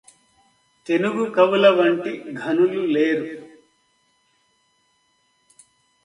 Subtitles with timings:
[0.87, 3.27] తెనుగు కవులవంటి ఘనులు లేరు